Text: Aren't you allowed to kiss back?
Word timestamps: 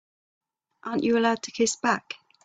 Aren't 0.83 1.03
you 1.03 1.15
allowed 1.15 1.43
to 1.43 1.51
kiss 1.51 1.75
back? 1.75 2.15